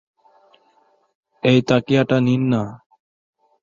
[1.43, 2.61] এই তাকিয়াটা নিন-না।